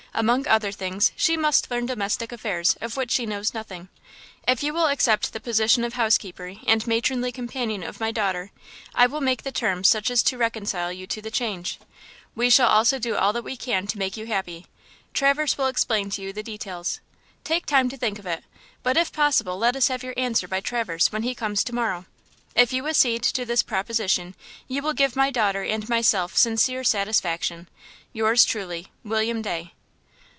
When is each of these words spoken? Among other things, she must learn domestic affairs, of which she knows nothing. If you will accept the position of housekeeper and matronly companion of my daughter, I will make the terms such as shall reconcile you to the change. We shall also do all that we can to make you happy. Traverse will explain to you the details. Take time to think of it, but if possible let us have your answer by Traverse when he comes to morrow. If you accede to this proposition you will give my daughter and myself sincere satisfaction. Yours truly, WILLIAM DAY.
Among 0.13 0.45
other 0.45 0.73
things, 0.73 1.13
she 1.15 1.37
must 1.37 1.71
learn 1.71 1.85
domestic 1.85 2.33
affairs, 2.33 2.75
of 2.81 2.97
which 2.97 3.11
she 3.11 3.25
knows 3.25 3.53
nothing. 3.53 3.87
If 4.45 4.61
you 4.61 4.73
will 4.73 4.87
accept 4.87 5.31
the 5.31 5.39
position 5.39 5.85
of 5.85 5.93
housekeeper 5.93 6.55
and 6.67 6.85
matronly 6.85 7.31
companion 7.31 7.81
of 7.81 8.01
my 8.01 8.11
daughter, 8.11 8.51
I 8.93 9.07
will 9.07 9.21
make 9.21 9.43
the 9.43 9.53
terms 9.53 9.87
such 9.87 10.11
as 10.11 10.21
shall 10.27 10.37
reconcile 10.37 10.91
you 10.91 11.07
to 11.07 11.21
the 11.21 11.31
change. 11.31 11.79
We 12.35 12.49
shall 12.49 12.67
also 12.67 12.99
do 12.99 13.15
all 13.15 13.31
that 13.31 13.45
we 13.45 13.55
can 13.55 13.87
to 13.87 13.97
make 13.97 14.17
you 14.17 14.25
happy. 14.27 14.65
Traverse 15.13 15.57
will 15.57 15.67
explain 15.67 16.09
to 16.09 16.21
you 16.21 16.33
the 16.33 16.43
details. 16.43 16.99
Take 17.45 17.65
time 17.65 17.87
to 17.87 17.95
think 17.95 18.19
of 18.19 18.25
it, 18.25 18.43
but 18.83 18.97
if 18.97 19.13
possible 19.13 19.57
let 19.57 19.77
us 19.77 19.87
have 19.87 20.03
your 20.03 20.13
answer 20.17 20.45
by 20.45 20.59
Traverse 20.59 21.13
when 21.13 21.23
he 21.23 21.33
comes 21.33 21.63
to 21.63 21.73
morrow. 21.73 22.05
If 22.53 22.73
you 22.73 22.85
accede 22.85 23.23
to 23.23 23.45
this 23.45 23.63
proposition 23.63 24.35
you 24.67 24.81
will 24.81 24.91
give 24.93 25.15
my 25.15 25.31
daughter 25.31 25.63
and 25.63 25.87
myself 25.87 26.35
sincere 26.35 26.83
satisfaction. 26.83 27.69
Yours 28.11 28.43
truly, 28.43 28.89
WILLIAM 29.05 29.41
DAY. 29.41 29.71